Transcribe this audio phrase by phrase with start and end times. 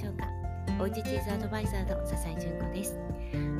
[0.00, 0.26] しょうか？
[0.80, 2.98] おうちチーズアドバイザーの笹井純子です。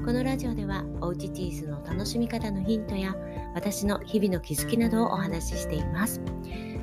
[0.06, 3.14] このラジオではおうちチーズの楽しみ方のヒントや
[3.54, 6.22] 私の日々の気づきなどをお話ししています。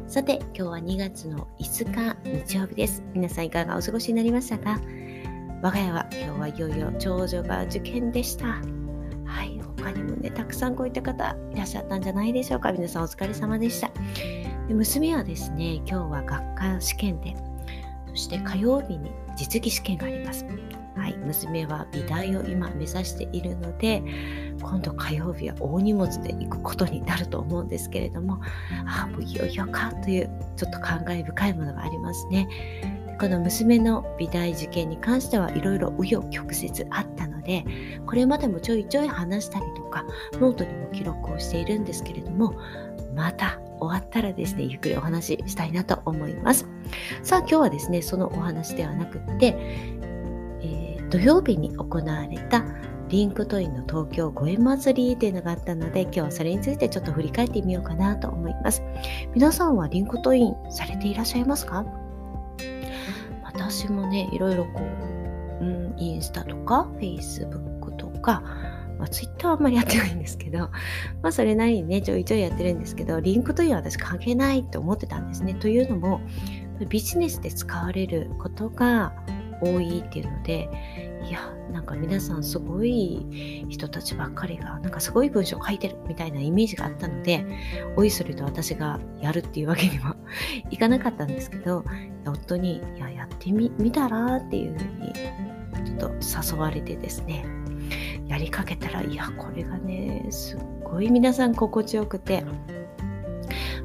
[0.08, 3.04] さて今日は2月の5日日曜日です。
[3.16, 4.80] 皆さんいかがお過ごしになりましたか？
[5.64, 8.46] 我が家は今日はいよいよ長女が受験でした。
[9.26, 12.72] はい他にもねたくさんこういった方いらっしゃったんじゃないでしょうか？
[12.74, 13.90] 皆さんお疲れ様でした。
[14.68, 17.36] で娘はですね今日は学科試験で
[18.10, 20.46] そして火曜日に実技試験があります。
[20.98, 24.04] はい、娘は美大を今目指しているので
[24.60, 28.42] 今度火曜日は大荷物で行くことになると思うんですけれども
[28.88, 32.48] ああもういよいよかというちょっと感慨深いものがありますね。
[33.20, 37.66] この娘の美大受験に関してはいろいろ紆余曲折あったので
[38.06, 42.54] これまでもちょいちょい話したりとかノートにも記録をしているんですけれども
[43.16, 46.68] また終わったらですね、ゆっくりお話ししたいなと思います。
[47.24, 49.56] さあ、今日はですね、そのお話ではなくって、
[50.62, 52.64] えー、土曜日に行われた
[53.10, 58.84] LinkedInの東京ご縁祭りっていうのがあったので、今日はそれについてちょっと振り返ってみようかなと思います。
[59.34, 61.86] 皆さんは LinkedInされていらっしゃいますか？
[63.44, 64.82] 私もね、いろいろこ
[65.62, 68.44] う、うん、インスタとか、フェイスブックとか、
[68.98, 70.60] まあ、ツイッターはあんまりやってないんですけど、
[71.22, 75.54] まあ、それなりにね、ちょいちょいやってるんですけど、リンクというのは私関係ないと思ってたんですね。
[75.54, 76.22] というのも、
[76.90, 79.14] ビジネスで使われることが
[79.62, 80.70] 多いっていうので、
[81.28, 81.40] いや、
[81.72, 87.46] なんか皆さんすごい人たちばっかりが、なんかすごい文章書いてるみたいなイメージがあったので、
[87.96, 90.16] おいそれと私がやるっていうわけには
[90.70, 91.84] いかなかったんですけど、
[92.26, 95.14] 夫に、いや、やってみたらっていうふうに、
[95.86, 96.12] ちょっ
[96.52, 97.46] と誘われてですね、
[98.28, 102.44] やりかけたらいやこれがねすっごい皆さん心地よくて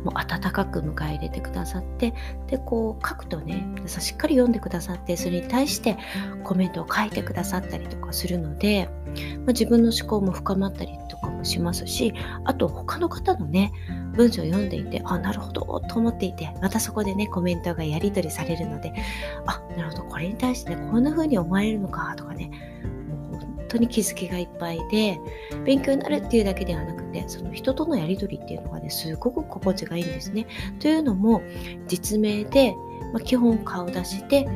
[0.04, 2.12] もう温かく迎え入れてくださって
[2.48, 5.96] でこう書くとね皆さんしっかり読んでくださってそれに対して
[6.42, 8.88] コメントを書いてくださったりとかするので、
[9.38, 13.72] まあ、自分の思考も深まったりとかもしますしあと他の方のね
[14.14, 18.92] 文章を読んでいてあなるほどと思っていてまたそこでねコメントがやり取りされるので
[19.46, 22.50] あなるほどこれに対してねこんな風に思われるのかとかね
[23.72, 25.18] 当に気づきがいっぱいで
[25.64, 30.46] 勉強になるっていうだけではなくてその人とのやり取りっていうのがねすごく心地がいいんですね。
[30.78, 31.42] というのも
[31.86, 32.74] 実名で、
[33.12, 34.48] まあ、基本顔出して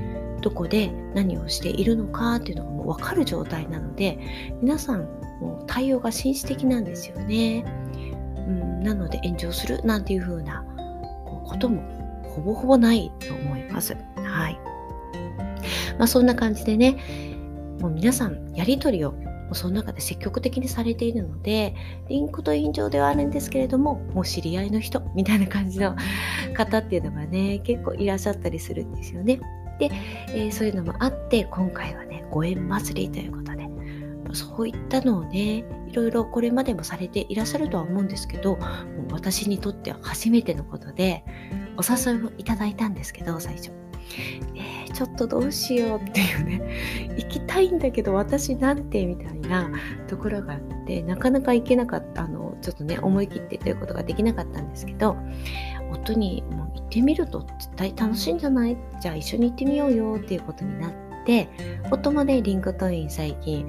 [0.43, 4.19] どこで何をしているのかっていうのがもう分かる状態なので
[4.60, 5.00] 皆さん
[5.41, 7.65] もう対応が紳士的なんですよね。
[8.47, 10.65] うん、なので炎上するなんていう風な
[11.44, 11.82] ことも
[12.22, 13.97] ほぼほぼないと思います。
[14.16, 14.59] はい。
[15.99, 16.97] まあそんな感じでね、
[17.81, 19.14] もう皆さんやり取りを
[19.53, 21.75] その中で積極的にされているので
[22.09, 25.94] リンクと印象ではあるんですけれどももう知り合いの人みたいな感じの
[26.54, 29.41] 方っていうのがね結構いらっしゃったりするんですよね。
[29.78, 29.91] で、
[30.31, 33.66] えー、そういうのもあって今回はねご縁祭りということで
[34.32, 38.66] そういったのをねいろいろこれまでもされていらっしゃるとは思うんですけども
[39.10, 41.25] う私にとっては初めてのことで
[41.76, 43.72] お誘いをいただいたんですけど最初。
[44.54, 46.62] えー、ちょっとどうしようっていうね
[47.19, 49.71] 行きたいんだけど私なんてみたいな
[50.09, 55.15] ところがあってなかなか行けなかったあのちょっとね思い切ってということができなかったんですけど
[55.93, 58.77] 夫にもう行ってみると絶対楽しいんじゃない？
[59.01, 60.93] じゃあ一緒に行ってみようよっていうことになっ
[61.27, 61.49] て
[61.91, 63.67] 夫もね LinkedIn 最近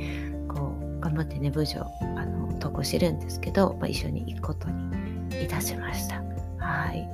[0.48, 1.82] こう頑張ってね文章
[2.16, 6.24] あの投稿してるんですけど、まあ、一緒に行くことにいたしました。
[6.58, 7.08] はい。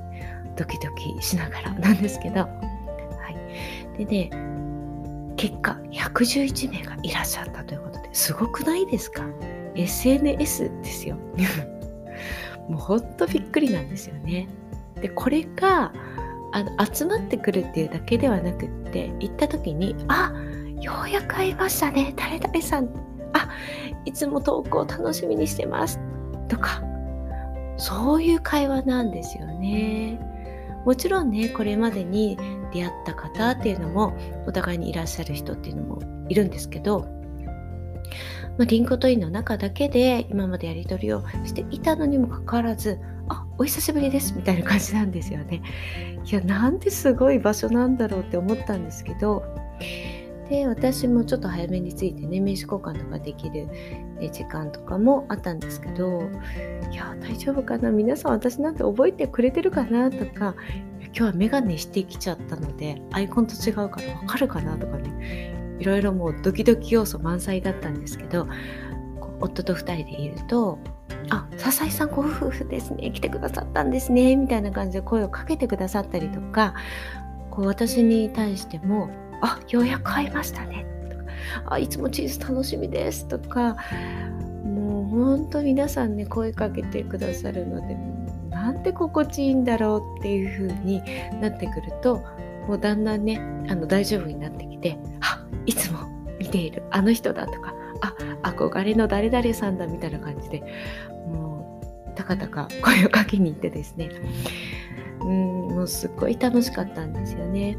[0.56, 2.46] ドキドキしながらなんですけど。
[3.96, 4.30] でね、
[5.36, 9.24] 結果111名がいらっしゃったということですごくないですか
[9.74, 11.16] ?SNS ですよ。
[12.68, 14.48] もうほんとびっくりなんですよね。
[15.00, 15.92] で、これが
[16.54, 20.32] あの集まってくるっていうだけではなくって行った時に「あ
[20.80, 22.88] ようやく会いましたね誰々さん
[23.32, 23.48] あ
[24.04, 25.98] いつも投稿楽しみにしてます」
[26.48, 26.80] とか
[27.76, 30.33] そういう会話なんですよね。
[30.84, 32.36] もちろんねこれまでに
[32.72, 34.16] 出会った方っていうのも
[34.46, 37.00] お互いにいらっしゃる人っていうのもいるんですけど、
[38.58, 42.98] まあ、 LinkedIn の中だけで今までやり取りをしていたのにもかかわらず
[43.28, 45.62] あお久しぶりですみたいな感じなんですよね。
[46.24, 49.42] いやなんですごい場所なんだろうって思ったんですけど
[50.48, 53.68] で私もちょっと早めについてね名刺交換とかできる
[54.32, 56.22] 時間とかもあったんですけど
[56.90, 60.54] いや大丈夫かな皆さん私なんて覚えてくれてるかなとか
[61.00, 68.46] 今日はメガネしてきちゃったのでアイコンと違うからわかるかなとかねいろいろもうドキドキ要素満載だったんですけど
[69.40, 70.78] 夫と2人でいると
[71.30, 76.74] 「あ笹井さんご夫婦ですね来てくださったんですね」みたいな感じで声をかけてくださったりとか
[77.50, 79.08] こう私に対しても
[79.44, 81.24] 「あようやく会いましたねとか
[81.66, 83.76] あいつもチーズ楽しみですとか
[84.64, 87.96] もう本当皆さんね声かけてくださるので
[88.50, 91.02] なんて心地いいんだろうっていう風に
[91.40, 92.22] なってくると
[92.66, 93.38] もうだんだんね
[93.68, 95.98] あの大丈夫になってきてあいつも
[96.38, 97.74] 見ているあの人だとか
[98.42, 100.60] あ憧れの誰々さんだみたいな感じで
[101.26, 104.10] もうたかたか声をかけに行ってですね
[105.20, 105.28] うん
[105.68, 107.76] もうすっごい楽しかったんですよね。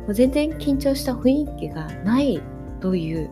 [0.00, 2.40] もう全然緊張した雰囲気がない
[2.80, 3.30] という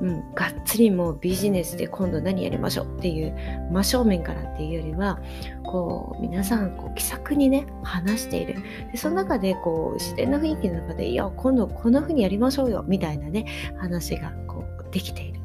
[0.00, 3.34] うん、がっつりもうビジネスで今度何やりましょうっていう
[3.70, 5.18] 真正面からっていうよりは
[5.64, 8.56] こう皆さんこう気さくにね話している。
[8.92, 13.46] でその中でこう自然な雰囲気の中でいや今度こんな風にやりましょうよみたいなね
[13.78, 15.35] 話がこうできている。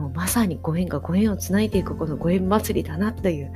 [0.00, 3.52] もうまさにご縁がご縁をつないでいくこのご縁祭りだなという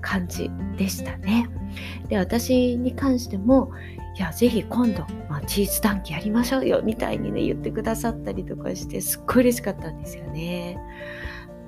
[0.00, 1.48] 感じでしたね
[2.08, 3.72] で私に関しても
[4.16, 10.78] いや、ぜひ今度、まあ、チーズ短期やりましょうよ、みたいにね、言ってくださったりとかして、すっごい嬉しかったんですよね。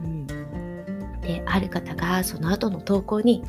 [0.03, 0.27] うん。
[1.21, 3.45] で、ある方が、その後の投稿に、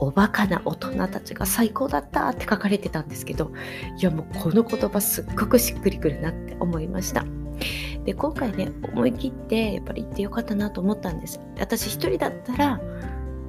[0.00, 3.52] おバカな大人たちが最高だったって書かれてたんですけど、
[3.98, 7.24] いや、もうこの言葉すっごくしっくりくるなって思いました。
[8.04, 11.40] で、今回ね、思い切って、やっぱり行ってよかったなと思ったんです。
[11.58, 12.80] 私一人だったら、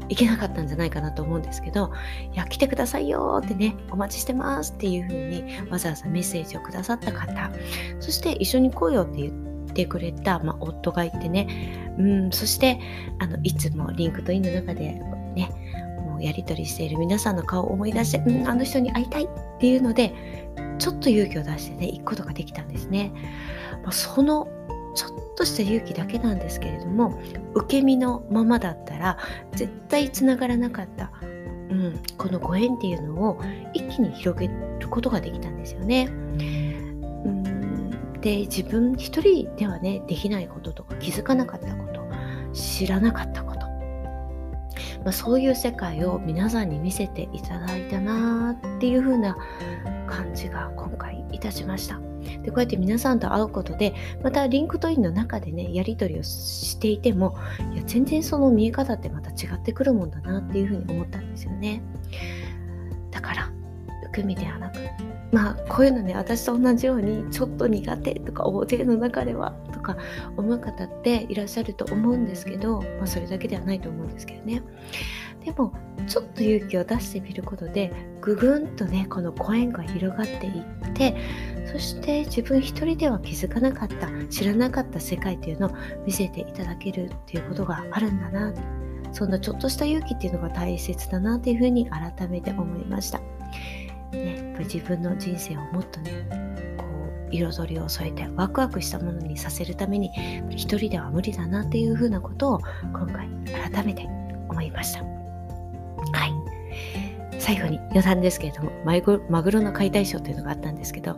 [0.09, 1.91] いけなかったんじゃないかなと思うんですけど、
[2.33, 7.51] いや、来てくださいよってね、お待ちしてますっていう風にわざわざメッセージをくださった方、
[7.99, 12.79] そして一緒に来いよって言ってくれた、まあ、夫がいてね、うん、そして
[13.19, 15.01] あのいつも LinkedIn の中で
[15.35, 15.49] ね、
[16.23, 19.27] やり取りしている皆さんの顔を思い出して、うん、あの人に会いたいっ
[19.59, 20.13] ていうので、
[20.79, 23.11] ちょっと勇気を出してね、行くことができたんですね。
[23.83, 24.47] まあ、その
[24.95, 27.19] ちょっとした勇気だけなんですけれども
[27.55, 29.17] 受け身のままだったら
[29.53, 33.41] 絶対つながらなかった、うん、このご縁っていうのを
[33.73, 34.47] 一気に広げ
[34.79, 36.07] ることができたんですよね。
[36.09, 36.63] うん
[38.21, 42.03] で自分一人ではねできないこととか気づかなかったこと
[42.53, 43.42] 知らなかった、
[45.03, 49.37] まあ、そういう世界を皆さんに見せていただいたなっていう風な
[50.07, 51.99] 感じが今回いたしました。
[52.43, 57.35] でこうやって皆さんと会うことでまた LinkedIn の中でねやり取りをしていても
[57.73, 61.81] いや全然その見え方ってまた違ってくるもんだなっていうふうに思ったんですよね
[63.11, 63.51] だから
[64.09, 64.77] 受け身ではなく
[65.31, 69.97] まあこういうのね私と同じようにちょっと苦手とか大勢の中ではとか
[70.37, 74.61] 思う方っていらっしゃると思うんですけど、まあ、それだけではないと思うんですけどね。
[75.43, 75.73] でも
[76.07, 77.91] ちょっと勇気を出してみることで
[78.21, 81.17] ぐぐんとねこのご縁が広がっていって
[81.65, 85.71] そして自分一人では気づかなかった知らなかった世界っていうのを
[86.05, 88.53] 見せていただけるっていうことがあるんだな。
[89.13, 93.21] そんなちょっとした勇気っていうのが大切だなっていうふうに改めて思いました、
[94.53, 96.85] ぱり自分の人生をもっとねこ
[97.31, 100.09] う彩りを添えてワクワクしたものにさせるために
[100.49, 102.59] 一人では無理だなっていうふうなことを
[102.93, 103.27] 今回
[103.71, 104.07] 改めて
[104.49, 105.03] 思いました。
[105.03, 105.07] は
[106.27, 106.33] い。
[107.39, 108.71] 最後に余談ですけれども
[109.29, 111.17] マグロの解体ショーというのがあったんですけど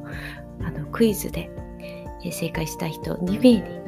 [0.64, 1.52] あのクイズで
[2.32, 3.85] 正解した人2名に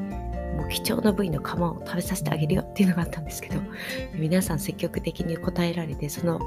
[0.57, 3.61] もう貴重な部位の皮を食べさせてあげるよっていうのがあったんですけど
[4.15, 6.39] 皆さん積極的に答えられてその、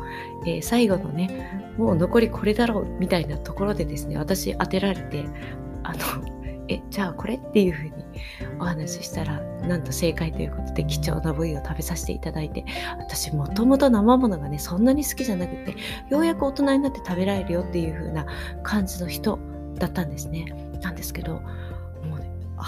[0.45, 5.25] えー、最後のねもう残りこれだろうみたいなところでですね私当てられて
[5.85, 5.99] あの
[6.69, 7.93] えじゃあこれっていうふうに
[8.61, 12.65] お話ししたらなんと正解ということで貴重な部位を食べさせていただいて
[12.99, 15.75] 私もともと生ものがねそんなに好きじゃなくて
[16.11, 18.25] ようやく大人になって食べられるよっていう風な
[18.63, 19.39] 感じの人
[19.79, 20.45] だったんですね。
[20.81, 21.43] なんですけど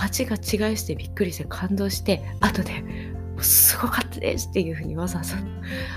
[0.00, 2.84] 味が違いしてびっくりして感動して後で
[3.40, 5.36] すごかったですっていうふうにわざわざ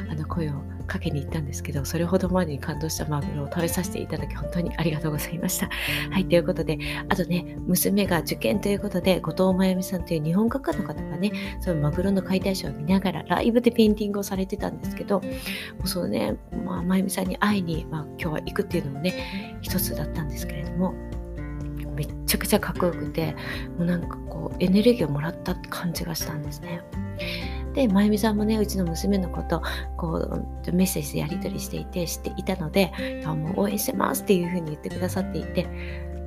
[0.09, 0.53] あの声を
[0.87, 5.69] かけに行ったんですけど、それほどまでに感動したマグロを食べさせていただき、本当にありがとうございました。
[6.11, 6.77] はい、ということで、
[7.09, 15.29] あとね、娘が受験ということで、後藤真由美さんという日本画家の方がね、そのマグロの解体ショーを見ながら、ライブでペインティングをされてたんですけど、も
[15.83, 20.93] うそのね、まあ、真由美さんに会いに、まあ、今日は行くっていうのもね、一つだったんですけれども、
[21.95, 23.35] めっちゃくちゃかっこよくて、
[23.77, 26.81] もうなんかこう、エネルギーをもらった感じがしたんですね。
[27.73, 29.61] で、まゆみさんもね、うちの娘のこと、
[29.97, 30.13] こ
[30.67, 35.67] う、メッセージでやり取りしていて、知っていたので、いやもう応援してますっていうふうに言ってくださっていて、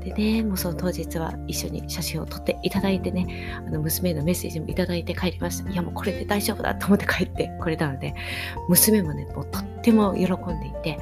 [0.05, 3.27] でね、もうその当日は一緒に写真を撮っていただいてね、
[3.67, 5.71] あの娘のメッセージもいただいて帰りました。
[5.71, 8.15] いやもうこれで大丈夫だと思って帰ってこれたので、
[8.69, 10.99] 娘もね、もうとっても喜んでいて、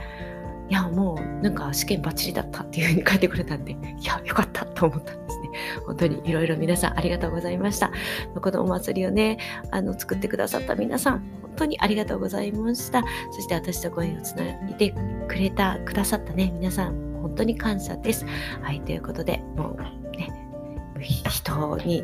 [0.68, 5.50] いやもうなんか試験バッチリだったっていうふうに書いてくれたんで、いや、よかったと思ったんですね。
[5.86, 7.92] 本当にいろいろ皆さんありがとうございました。
[8.40, 9.38] このお祭りをね、
[9.70, 13.02] あの作ってくださった皆さん、本当にありがとうございました。
[13.30, 14.92] そして私とご縁をつないで
[15.28, 18.26] くれた、くださったね、皆さん、本当に感謝です。
[18.60, 19.80] はい、ということで、もう
[20.16, 20.46] ね
[21.00, 22.02] 人に、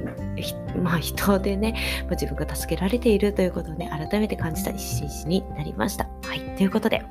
[0.77, 6.09] まあ人でね、まあ、自分が助けられているということをね、改めて感じた一日になりました。
[6.25, 6.41] はい。
[6.57, 7.03] ということで、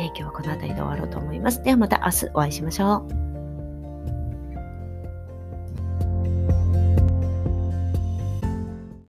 [0.00, 1.62] えー、今日はこの辺りで終わろうと思います。
[1.62, 3.29] ではまた明日お会いしましょう。